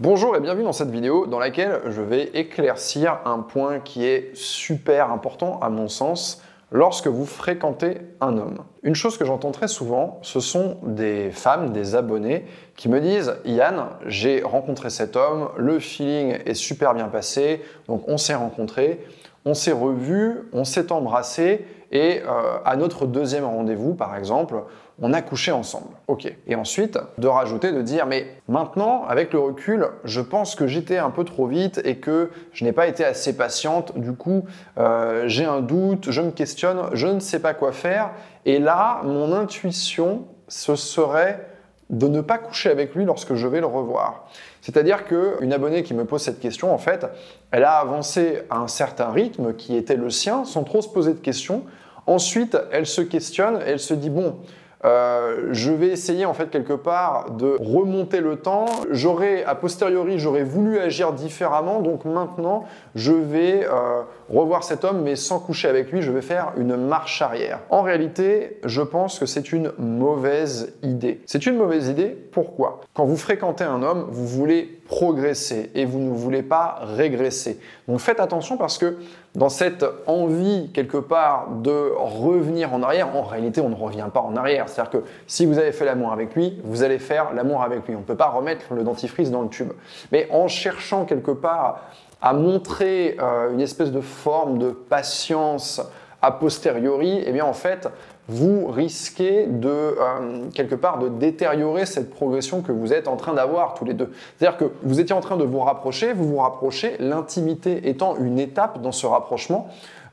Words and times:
Bonjour 0.00 0.36
et 0.36 0.40
bienvenue 0.40 0.62
dans 0.62 0.72
cette 0.72 0.92
vidéo 0.92 1.26
dans 1.26 1.40
laquelle 1.40 1.80
je 1.88 2.02
vais 2.02 2.30
éclaircir 2.34 3.18
un 3.24 3.40
point 3.40 3.80
qui 3.80 4.06
est 4.06 4.30
super 4.32 5.10
important 5.10 5.58
à 5.58 5.70
mon 5.70 5.88
sens 5.88 6.40
lorsque 6.70 7.08
vous 7.08 7.26
fréquentez 7.26 8.02
un 8.20 8.38
homme. 8.38 8.58
Une 8.84 8.94
chose 8.94 9.18
que 9.18 9.24
j'entends 9.24 9.50
très 9.50 9.66
souvent, 9.66 10.20
ce 10.22 10.38
sont 10.38 10.76
des 10.84 11.32
femmes, 11.32 11.72
des 11.72 11.96
abonnés 11.96 12.44
qui 12.76 12.88
me 12.88 13.00
disent 13.00 13.38
Yann, 13.44 13.86
j'ai 14.06 14.40
rencontré 14.40 14.88
cet 14.88 15.16
homme, 15.16 15.48
le 15.56 15.80
feeling 15.80 16.38
est 16.46 16.54
super 16.54 16.94
bien 16.94 17.08
passé, 17.08 17.60
donc 17.88 18.04
on 18.06 18.18
s'est 18.18 18.36
rencontrés, 18.36 19.04
on 19.48 19.54
s'est 19.54 19.72
revus, 19.72 20.42
on 20.52 20.64
s'est 20.64 20.92
embrassé 20.92 21.64
et 21.90 22.20
euh, 22.20 22.58
à 22.66 22.76
notre 22.76 23.06
deuxième 23.06 23.46
rendez-vous, 23.46 23.94
par 23.94 24.14
exemple, 24.14 24.56
on 25.00 25.14
a 25.14 25.22
couché 25.22 25.52
ensemble. 25.52 25.94
Ok. 26.06 26.30
Et 26.46 26.54
ensuite, 26.54 26.98
de 27.16 27.26
rajouter, 27.28 27.72
de 27.72 27.80
dire, 27.80 28.04
mais 28.04 28.26
maintenant, 28.46 29.06
avec 29.08 29.32
le 29.32 29.38
recul, 29.38 29.88
je 30.04 30.20
pense 30.20 30.54
que 30.54 30.66
j'étais 30.66 30.98
un 30.98 31.08
peu 31.08 31.24
trop 31.24 31.46
vite 31.46 31.80
et 31.86 31.96
que 31.96 32.30
je 32.52 32.62
n'ai 32.64 32.72
pas 32.72 32.88
été 32.88 33.06
assez 33.06 33.34
patiente. 33.34 33.98
Du 33.98 34.12
coup, 34.12 34.44
euh, 34.76 35.24
j'ai 35.28 35.46
un 35.46 35.60
doute, 35.60 36.10
je 36.10 36.20
me 36.20 36.30
questionne, 36.30 36.82
je 36.92 37.06
ne 37.06 37.20
sais 37.20 37.40
pas 37.40 37.54
quoi 37.54 37.72
faire. 37.72 38.10
Et 38.44 38.58
là, 38.58 39.00
mon 39.04 39.32
intuition, 39.32 40.26
ce 40.48 40.76
serait 40.76 41.46
de 41.90 42.06
ne 42.06 42.20
pas 42.20 42.38
coucher 42.38 42.70
avec 42.70 42.94
lui 42.94 43.04
lorsque 43.04 43.34
je 43.34 43.46
vais 43.46 43.60
le 43.60 43.66
revoir. 43.66 44.28
C'est-à-dire 44.60 45.04
qu'une 45.04 45.52
abonnée 45.52 45.82
qui 45.82 45.94
me 45.94 46.04
pose 46.04 46.22
cette 46.22 46.40
question, 46.40 46.72
en 46.72 46.78
fait, 46.78 47.06
elle 47.50 47.64
a 47.64 47.78
avancé 47.78 48.42
à 48.50 48.58
un 48.58 48.68
certain 48.68 49.10
rythme 49.10 49.54
qui 49.54 49.76
était 49.76 49.96
le 49.96 50.10
sien, 50.10 50.44
sans 50.44 50.64
trop 50.64 50.82
se 50.82 50.88
poser 50.88 51.14
de 51.14 51.18
questions. 51.18 51.64
Ensuite, 52.06 52.58
elle 52.72 52.86
se 52.86 53.00
questionne, 53.00 53.60
elle 53.64 53.80
se 53.80 53.94
dit, 53.94 54.10
bon, 54.10 54.36
euh, 54.84 55.48
je 55.52 55.72
vais 55.72 55.88
essayer 55.88 56.24
en 56.24 56.34
fait 56.34 56.50
quelque 56.50 56.72
part 56.72 57.32
de 57.32 57.56
remonter 57.60 58.20
le 58.20 58.36
temps. 58.36 58.66
J'aurais, 58.90 59.44
a 59.44 59.54
posteriori, 59.54 60.18
j'aurais 60.18 60.44
voulu 60.44 60.78
agir 60.78 61.12
différemment, 61.12 61.80
donc 61.80 62.04
maintenant 62.04 62.64
je 62.94 63.12
vais 63.12 63.66
euh, 63.66 64.02
revoir 64.28 64.62
cet 64.64 64.84
homme, 64.84 65.02
mais 65.02 65.16
sans 65.16 65.40
coucher 65.40 65.68
avec 65.68 65.90
lui, 65.90 66.02
je 66.02 66.12
vais 66.12 66.22
faire 66.22 66.52
une 66.56 66.76
marche 66.76 67.22
arrière. 67.22 67.60
En 67.70 67.82
réalité, 67.82 68.60
je 68.64 68.82
pense 68.82 69.18
que 69.18 69.26
c'est 69.26 69.52
une 69.52 69.72
mauvaise 69.78 70.74
idée. 70.82 71.20
C'est 71.26 71.46
une 71.46 71.56
mauvaise 71.56 71.88
idée, 71.88 72.16
pourquoi? 72.32 72.80
Quand 72.94 73.04
vous 73.04 73.16
fréquentez 73.16 73.64
un 73.64 73.82
homme, 73.82 74.06
vous 74.10 74.26
voulez 74.26 74.77
progresser 74.88 75.70
et 75.74 75.84
vous 75.84 76.00
ne 76.00 76.10
voulez 76.10 76.42
pas 76.42 76.80
régresser. 76.82 77.60
Donc 77.86 78.00
faites 78.00 78.20
attention 78.20 78.56
parce 78.56 78.78
que 78.78 78.96
dans 79.34 79.50
cette 79.50 79.84
envie 80.06 80.70
quelque 80.72 80.96
part 80.96 81.50
de 81.50 81.92
revenir 81.94 82.72
en 82.74 82.82
arrière, 82.82 83.14
en 83.14 83.22
réalité 83.22 83.60
on 83.60 83.68
ne 83.68 83.74
revient 83.74 84.08
pas 84.12 84.20
en 84.20 84.34
arrière. 84.34 84.68
C'est-à-dire 84.68 84.90
que 84.90 85.04
si 85.26 85.46
vous 85.46 85.58
avez 85.58 85.72
fait 85.72 85.84
l'amour 85.84 86.10
avec 86.10 86.34
lui, 86.34 86.58
vous 86.64 86.82
allez 86.82 86.98
faire 86.98 87.34
l'amour 87.34 87.62
avec 87.62 87.86
lui. 87.86 87.94
On 87.94 88.00
ne 88.00 88.04
peut 88.04 88.16
pas 88.16 88.30
remettre 88.30 88.74
le 88.74 88.82
dentifrice 88.82 89.30
dans 89.30 89.42
le 89.42 89.48
tube. 89.48 89.72
Mais 90.10 90.26
en 90.32 90.48
cherchant 90.48 91.04
quelque 91.04 91.30
part 91.30 91.82
à 92.20 92.32
montrer 92.32 93.16
euh, 93.20 93.52
une 93.52 93.60
espèce 93.60 93.92
de 93.92 94.00
forme 94.00 94.58
de 94.58 94.70
patience 94.70 95.80
a 96.22 96.32
posteriori, 96.32 97.22
eh 97.24 97.32
bien 97.32 97.44
en 97.44 97.52
fait, 97.52 97.88
vous 98.28 98.66
risquez 98.66 99.46
de 99.46 99.68
euh, 99.68 100.50
quelque 100.52 100.74
part 100.74 100.98
de 100.98 101.08
détériorer 101.08 101.86
cette 101.86 102.10
progression 102.10 102.60
que 102.60 102.72
vous 102.72 102.92
êtes 102.92 103.08
en 103.08 103.16
train 103.16 103.34
d'avoir 103.34 103.74
tous 103.74 103.84
les 103.84 103.94
deux. 103.94 104.12
C'est-à-dire 104.36 104.58
que 104.58 104.64
vous 104.82 105.00
étiez 105.00 105.14
en 105.14 105.20
train 105.20 105.36
de 105.36 105.44
vous 105.44 105.60
rapprocher, 105.60 106.12
vous 106.12 106.28
vous 106.28 106.38
rapprochez, 106.38 106.96
l'intimité 106.98 107.88
étant 107.88 108.16
une 108.16 108.38
étape 108.38 108.82
dans 108.82 108.92
ce 108.92 109.06
rapprochement. 109.06 109.68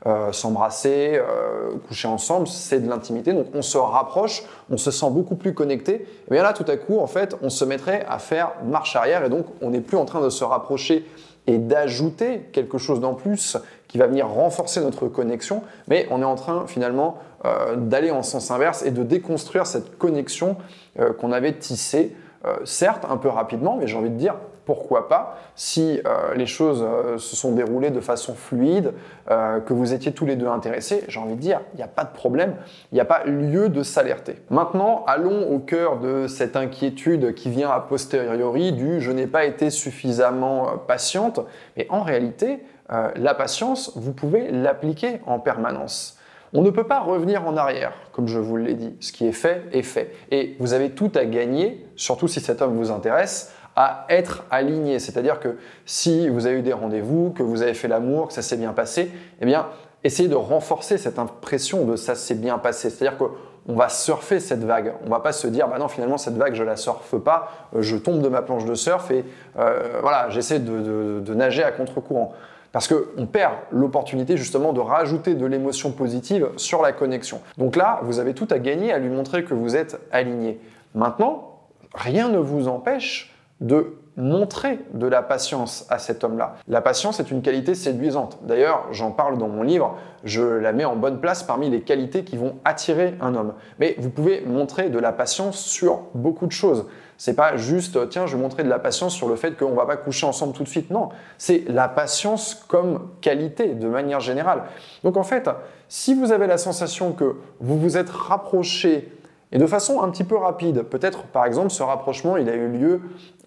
Euh, 0.06 0.30
s'embrasser, 0.30 1.14
euh, 1.16 1.72
coucher 1.88 2.06
ensemble, 2.06 2.46
c'est 2.46 2.78
de 2.78 2.88
l'intimité. 2.88 3.32
Donc 3.32 3.46
on 3.54 3.62
se 3.62 3.76
rapproche, 3.76 4.44
on 4.70 4.76
se 4.76 4.92
sent 4.92 5.10
beaucoup 5.10 5.34
plus 5.34 5.52
connecté. 5.52 6.06
Et 6.28 6.30
bien 6.30 6.44
là, 6.44 6.52
tout 6.52 6.66
à 6.68 6.76
coup, 6.76 7.00
en 7.00 7.08
fait, 7.08 7.34
on 7.42 7.50
se 7.50 7.64
mettrait 7.64 8.06
à 8.08 8.20
faire 8.20 8.52
marche 8.64 8.94
arrière 8.94 9.24
et 9.24 9.28
donc 9.28 9.46
on 9.62 9.70
n'est 9.70 9.80
plus 9.80 9.96
en 9.96 10.04
train 10.04 10.20
de 10.20 10.30
se 10.30 10.44
rapprocher 10.44 11.04
et 11.46 11.58
d'ajouter 11.58 12.48
quelque 12.52 12.78
chose 12.78 13.00
d'en 13.00 13.14
plus 13.14 13.56
qui 13.88 13.98
va 13.98 14.06
venir 14.06 14.28
renforcer 14.28 14.80
notre 14.80 15.08
connexion, 15.08 15.62
mais 15.88 16.06
on 16.10 16.20
est 16.20 16.26
en 16.26 16.34
train 16.34 16.66
finalement 16.66 17.18
euh, 17.44 17.76
d'aller 17.76 18.10
en 18.10 18.22
sens 18.22 18.50
inverse 18.50 18.82
et 18.82 18.90
de 18.90 19.02
déconstruire 19.02 19.66
cette 19.66 19.98
connexion 19.98 20.56
euh, 20.98 21.12
qu'on 21.12 21.32
avait 21.32 21.52
tissée, 21.52 22.16
euh, 22.44 22.56
certes 22.64 23.04
un 23.08 23.16
peu 23.16 23.28
rapidement, 23.28 23.76
mais 23.76 23.86
j'ai 23.86 23.96
envie 23.96 24.10
de 24.10 24.16
dire 24.16 24.36
pourquoi 24.66 25.08
pas, 25.08 25.38
si 25.54 26.00
les 26.34 26.46
choses 26.46 26.84
se 27.16 27.36
sont 27.36 27.52
déroulées 27.52 27.90
de 27.90 28.00
façon 28.00 28.34
fluide, 28.34 28.92
que 29.28 29.72
vous 29.72 29.94
étiez 29.94 30.12
tous 30.12 30.26
les 30.26 30.36
deux 30.36 30.48
intéressés, 30.48 31.04
j'ai 31.08 31.20
envie 31.20 31.36
de 31.36 31.40
dire, 31.40 31.60
il 31.72 31.76
n'y 31.76 31.82
a 31.82 31.88
pas 31.88 32.04
de 32.04 32.12
problème, 32.12 32.56
il 32.92 32.96
n'y 32.96 33.00
a 33.00 33.04
pas 33.04 33.24
lieu 33.24 33.68
de 33.68 33.82
s'alerter. 33.82 34.36
Maintenant, 34.50 35.04
allons 35.06 35.48
au 35.50 35.60
cœur 35.60 35.98
de 35.98 36.26
cette 36.26 36.56
inquiétude 36.56 37.34
qui 37.34 37.48
vient 37.48 37.70
a 37.70 37.80
posteriori 37.80 38.72
du 38.72 39.00
je 39.00 39.12
n'ai 39.12 39.26
pas 39.26 39.44
été 39.44 39.70
suffisamment 39.70 40.76
patiente, 40.86 41.40
mais 41.76 41.86
en 41.88 42.02
réalité, 42.02 42.58
la 42.88 43.34
patience, 43.34 43.92
vous 43.96 44.12
pouvez 44.12 44.50
l'appliquer 44.50 45.20
en 45.26 45.38
permanence. 45.38 46.18
On 46.52 46.62
ne 46.62 46.70
peut 46.70 46.86
pas 46.86 47.00
revenir 47.00 47.46
en 47.46 47.56
arrière, 47.56 47.92
comme 48.12 48.28
je 48.28 48.38
vous 48.38 48.56
l'ai 48.56 48.74
dit. 48.74 48.94
Ce 49.00 49.12
qui 49.12 49.26
est 49.26 49.32
fait 49.32 49.64
est 49.72 49.82
fait. 49.82 50.14
Et 50.30 50.56
vous 50.60 50.72
avez 50.72 50.90
tout 50.90 51.10
à 51.14 51.24
gagner, 51.24 51.84
surtout 51.96 52.28
si 52.28 52.40
cet 52.40 52.62
homme 52.62 52.76
vous 52.76 52.90
intéresse, 52.92 53.52
à 53.76 54.06
être 54.08 54.44
aligné. 54.50 54.98
C'est-à-dire 54.98 55.38
que 55.38 55.56
si 55.84 56.28
vous 56.28 56.46
avez 56.46 56.58
eu 56.58 56.62
des 56.62 56.72
rendez-vous, 56.72 57.30
que 57.30 57.42
vous 57.42 57.62
avez 57.62 57.74
fait 57.74 57.88
l'amour, 57.88 58.28
que 58.28 58.32
ça 58.32 58.42
s'est 58.42 58.56
bien 58.56 58.72
passé, 58.72 59.10
eh 59.40 59.44
bien, 59.44 59.66
essayez 60.02 60.28
de 60.28 60.34
renforcer 60.34 60.98
cette 60.98 61.18
impression 61.18 61.84
de 61.84 61.94
ça 61.96 62.14
s'est 62.14 62.34
bien 62.34 62.58
passé. 62.58 62.90
C'est-à-dire 62.90 63.18
qu'on 63.18 63.74
va 63.74 63.88
surfer 63.88 64.40
cette 64.40 64.64
vague. 64.64 64.94
On 65.04 65.10
va 65.10 65.20
pas 65.20 65.32
se 65.32 65.46
dire, 65.46 65.68
bah 65.68 65.78
non, 65.78 65.88
finalement, 65.88 66.18
cette 66.18 66.36
vague, 66.36 66.54
je 66.54 66.64
la 66.64 66.76
surfe 66.76 67.16
pas, 67.18 67.50
euh, 67.74 67.82
je 67.82 67.96
tombe 67.96 68.22
de 68.22 68.28
ma 68.28 68.42
planche 68.42 68.64
de 68.64 68.74
surf 68.74 69.10
et 69.10 69.24
euh, 69.58 69.98
voilà, 70.00 70.30
j'essaie 70.30 70.58
de 70.58 71.34
nager 71.34 71.62
à 71.62 71.70
contre-courant. 71.70 72.32
Parce 72.72 72.88
qu'on 72.88 73.24
perd 73.24 73.54
l'opportunité 73.70 74.36
justement 74.36 74.74
de 74.74 74.80
rajouter 74.80 75.34
de 75.34 75.46
l'émotion 75.46 75.92
positive 75.92 76.50
sur 76.56 76.82
la 76.82 76.92
connexion. 76.92 77.40
Donc 77.56 77.74
là, 77.74 78.00
vous 78.02 78.18
avez 78.18 78.34
tout 78.34 78.48
à 78.50 78.58
gagner 78.58 78.92
à 78.92 78.98
lui 78.98 79.08
montrer 79.08 79.44
que 79.44 79.54
vous 79.54 79.76
êtes 79.76 79.98
aligné. 80.12 80.60
Maintenant, 80.94 81.60
rien 81.94 82.28
ne 82.28 82.36
vous 82.36 82.68
empêche 82.68 83.35
de 83.60 83.96
montrer 84.16 84.80
de 84.94 85.06
la 85.06 85.22
patience 85.22 85.86
à 85.90 85.98
cet 85.98 86.24
homme-là. 86.24 86.56
La 86.68 86.80
patience 86.80 87.20
est 87.20 87.30
une 87.30 87.42
qualité 87.42 87.74
séduisante. 87.74 88.38
D'ailleurs, 88.42 88.86
j'en 88.90 89.10
parle 89.10 89.36
dans 89.36 89.48
mon 89.48 89.62
livre, 89.62 89.98
je 90.24 90.42
la 90.42 90.72
mets 90.72 90.86
en 90.86 90.96
bonne 90.96 91.20
place 91.20 91.42
parmi 91.42 91.68
les 91.68 91.82
qualités 91.82 92.24
qui 92.24 92.36
vont 92.36 92.56
attirer 92.64 93.14
un 93.20 93.34
homme. 93.34 93.52
Mais 93.78 93.94
vous 93.98 94.10
pouvez 94.10 94.40
montrer 94.40 94.88
de 94.88 94.98
la 94.98 95.12
patience 95.12 95.58
sur 95.58 96.04
beaucoup 96.14 96.46
de 96.46 96.52
choses. 96.52 96.86
C'est 97.18 97.34
pas 97.34 97.56
juste, 97.56 98.08
tiens, 98.08 98.26
je 98.26 98.36
vais 98.36 98.42
montrer 98.42 98.62
de 98.62 98.68
la 98.68 98.78
patience 98.78 99.14
sur 99.14 99.28
le 99.28 99.36
fait 99.36 99.56
qu'on 99.56 99.74
va 99.74 99.86
pas 99.86 99.96
coucher 99.96 100.26
ensemble 100.26 100.52
tout 100.54 100.64
de 100.64 100.68
suite. 100.68 100.90
Non, 100.90 101.10
c'est 101.38 101.64
la 101.68 101.88
patience 101.88 102.54
comme 102.54 103.10
qualité 103.20 103.74
de 103.74 103.88
manière 103.88 104.20
générale. 104.20 104.62
Donc 105.02 105.16
en 105.16 105.22
fait, 105.22 105.48
si 105.88 106.14
vous 106.14 106.32
avez 106.32 106.46
la 106.46 106.58
sensation 106.58 107.12
que 107.12 107.36
vous 107.60 107.78
vous 107.78 107.96
êtes 107.96 108.10
rapproché 108.10 109.12
et 109.52 109.58
de 109.58 109.66
façon 109.66 110.02
un 110.02 110.10
petit 110.10 110.24
peu 110.24 110.36
rapide. 110.36 110.82
Peut-être, 110.82 111.24
par 111.24 111.46
exemple, 111.46 111.70
ce 111.70 111.82
rapprochement, 111.82 112.36
il 112.36 112.48
a 112.48 112.54
eu 112.54 112.68
lieu 112.68 113.00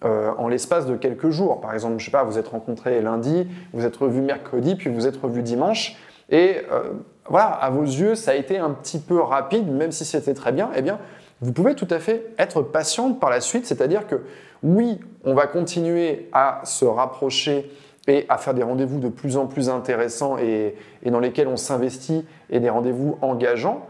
euh, 0.04 0.32
en 0.38 0.48
l'espace 0.48 0.86
de 0.86 0.96
quelques 0.96 1.30
jours. 1.30 1.60
Par 1.60 1.74
exemple, 1.74 1.98
je 1.98 2.04
sais 2.06 2.10
pas, 2.10 2.24
vous 2.24 2.38
êtes 2.38 2.48
rencontrés 2.48 3.00
lundi, 3.02 3.46
vous 3.72 3.84
êtes 3.84 3.96
revus 3.96 4.22
mercredi, 4.22 4.76
puis 4.76 4.90
vous 4.90 5.06
êtes 5.06 5.16
revus 5.16 5.42
dimanche. 5.42 5.96
Et 6.30 6.58
euh, 6.72 6.92
voilà, 7.28 7.48
à 7.48 7.70
vos 7.70 7.82
yeux, 7.82 8.14
ça 8.14 8.30
a 8.30 8.34
été 8.34 8.58
un 8.58 8.70
petit 8.70 8.98
peu 8.98 9.20
rapide, 9.20 9.70
même 9.70 9.92
si 9.92 10.04
c'était 10.04 10.34
très 10.34 10.52
bien. 10.52 10.70
Eh 10.74 10.82
bien, 10.82 10.98
vous 11.42 11.52
pouvez 11.52 11.74
tout 11.74 11.88
à 11.90 11.98
fait 11.98 12.32
être 12.38 12.62
patiente 12.62 13.20
par 13.20 13.30
la 13.30 13.40
suite, 13.40 13.66
c'est-à-dire 13.66 14.06
que 14.06 14.22
oui, 14.62 15.00
on 15.24 15.34
va 15.34 15.46
continuer 15.46 16.28
à 16.32 16.60
se 16.64 16.84
rapprocher 16.84 17.70
et 18.08 18.24
à 18.28 18.38
faire 18.38 18.54
des 18.54 18.62
rendez-vous 18.62 18.98
de 18.98 19.08
plus 19.08 19.36
en 19.36 19.46
plus 19.46 19.68
intéressants 19.68 20.38
et 20.38 20.74
dans 21.04 21.20
lesquels 21.20 21.48
on 21.48 21.56
s'investit 21.56 22.24
et 22.48 22.60
des 22.60 22.70
rendez-vous 22.70 23.18
engageants 23.20 23.86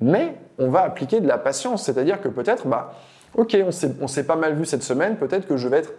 mais 0.00 0.34
on 0.58 0.68
va 0.68 0.82
appliquer 0.82 1.20
de 1.20 1.28
la 1.28 1.38
patience, 1.38 1.84
c'est-à-dire 1.84 2.20
que 2.20 2.28
peut-être, 2.28 2.66
bah, 2.66 2.92
ok, 3.36 3.56
on 4.00 4.08
s'est 4.08 4.26
pas 4.26 4.36
mal 4.36 4.54
vu 4.54 4.64
cette 4.64 4.82
semaine, 4.82 5.16
peut-être 5.16 5.46
que 5.46 5.56
je 5.56 5.68
vais 5.68 5.78
être 5.78 5.92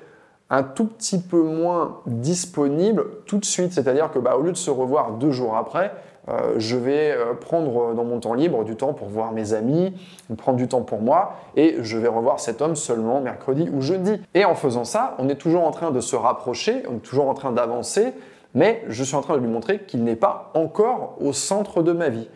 un 0.50 0.64
tout 0.64 0.86
petit 0.86 1.20
peu 1.20 1.42
moins 1.42 2.02
disponible 2.06 3.06
tout 3.26 3.38
de 3.38 3.46
suite, 3.46 3.72
c'est-à-dire 3.72 4.12
que 4.12 4.20
bah, 4.20 4.36
au 4.36 4.42
lieu 4.42 4.52
de 4.52 4.58
se 4.58 4.70
revoir 4.70 5.12
deux 5.14 5.32
jours 5.32 5.56
après, 5.56 5.94
euh, 6.30 6.56
je 6.58 6.76
vais 6.76 7.12
euh, 7.12 7.34
prendre 7.34 7.94
dans 7.96 8.04
mon 8.04 8.20
temps 8.20 8.34
libre 8.34 8.64
du 8.64 8.76
temps 8.76 8.94
pour 8.94 9.08
voir 9.08 9.32
mes 9.32 9.54
amis, 9.54 9.94
prendre 10.38 10.58
du 10.58 10.68
temps 10.68 10.82
pour 10.82 11.02
moi, 11.02 11.38
et 11.56 11.78
je 11.80 11.98
vais 11.98 12.10
revoir 12.10 12.40
cet 12.40 12.62
homme 12.62 12.76
seulement 12.76 13.22
mercredi 13.22 13.70
ou 13.74 13.82
jeudi. 13.82 14.22
Et 14.36 14.46
en 14.46 14.54
faisant 14.54 14.84
ça, 14.84 15.16
on 15.18 15.30
est 15.30 15.36
toujours 15.36 15.66
en 15.66 15.72
train 15.72 15.90
de 15.92 16.02
se 16.02 16.16
rapprocher, 16.16 16.84
on 16.90 16.98
est 16.98 17.00
toujours 17.00 17.30
en 17.30 17.34
train 17.34 17.52
d'avancer, 17.52 18.14
mais 18.54 18.84
je 18.88 19.04
suis 19.04 19.16
en 19.16 19.22
train 19.22 19.36
de 19.36 19.40
lui 19.40 19.48
montrer 19.48 19.80
qu'il 19.80 20.04
n'est 20.04 20.18
pas 20.18 20.52
encore 20.54 21.16
au 21.22 21.34
centre 21.34 21.82
de 21.82 21.94
ma 21.94 22.10
vie. 22.10 22.28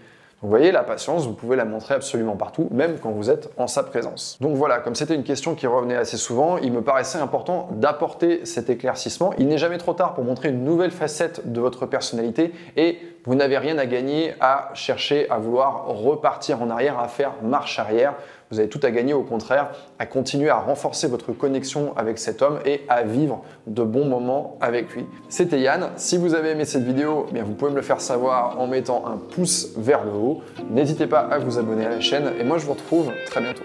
Vous 0.46 0.52
voyez, 0.52 0.72
la 0.72 0.84
patience, 0.84 1.26
vous 1.26 1.34
pouvez 1.34 1.56
la 1.56 1.66
montrer 1.66 1.96
absolument 1.96 2.36
partout, 2.36 2.68
même 2.70 3.00
quand 3.00 3.10
vous 3.10 3.32
êtes 3.32 3.50
en 3.58 3.66
sa 3.66 3.82
présence. 3.82 4.38
Donc 4.42 4.56
voilà, 4.56 4.78
comme 4.78 4.94
c'était 4.94 5.16
une 5.16 5.24
question 5.24 5.56
qui 5.56 5.66
revenait 5.66 5.96
assez 5.96 6.18
souvent, 6.18 6.60
il 6.60 6.72
me 6.72 6.84
paraissait 6.84 7.18
important 7.18 7.70
d'apporter 7.72 8.46
cet 8.46 8.70
éclaircissement. 8.70 9.34
Il 9.40 9.48
n'est 9.48 9.58
jamais 9.58 9.80
trop 9.80 9.94
tard 9.94 10.14
pour 10.14 10.24
montrer 10.24 10.50
une 10.50 10.64
nouvelle 10.64 10.92
facette 10.92 11.52
de 11.52 11.60
votre 11.60 11.88
personnalité 11.88 12.54
et 12.78 13.00
vous 13.26 13.34
n'avez 13.34 13.58
rien 13.58 13.80
à 13.80 13.88
gagner 13.88 14.36
à 14.40 14.70
chercher 14.76 15.28
à 15.32 15.40
vouloir 15.40 15.88
repartir 15.88 16.62
en 16.62 16.70
arrière, 16.70 17.00
à 17.00 17.08
faire 17.08 17.32
marche 17.42 17.80
arrière. 17.80 18.14
Vous 18.52 18.60
avez 18.60 18.70
tout 18.70 18.80
à 18.84 18.92
gagner 18.92 19.14
au 19.14 19.24
contraire 19.24 19.72
à 20.00 20.06
continuer 20.06 20.50
à 20.50 20.58
renforcer 20.58 21.08
votre 21.08 21.32
connexion 21.32 21.96
avec 21.98 22.18
cet 22.18 22.42
homme 22.42 22.60
et 22.66 22.82
à 22.90 23.04
vivre 23.04 23.44
de 23.68 23.84
bons 23.84 24.06
moments 24.06 24.58
avec 24.62 24.94
lui. 24.94 25.06
C'était 25.30 25.60
Yann. 25.60 25.90
Si 25.96 26.18
vous 26.18 26.36
avez 26.36 26.52
aimé 26.52 26.66
cette 26.66 26.84
vidéo, 26.84 27.26
eh 27.30 27.34
bien 27.34 27.44
vous 27.44 27.54
pouvez 27.54 27.72
me 27.72 27.78
le 27.78 27.82
faire 27.82 28.02
savoir 28.02 28.60
en 28.60 28.68
mettant 28.68 29.06
un 29.08 29.18
pouce 29.18 29.70
vers 29.78 30.04
le 30.04 30.12
haut. 30.12 30.42
N'hésitez 30.70 31.08
pas 31.08 31.20
à 31.20 31.40
vous 31.40 31.58
abonner 31.58 31.86
à 31.86 31.90
la 31.90 32.02
chaîne 32.02 32.32
et 32.40 32.44
moi 32.44 32.58
je 32.58 32.66
vous 32.66 32.74
retrouve 32.74 33.12
très 33.28 33.42
bientôt. 33.42 33.64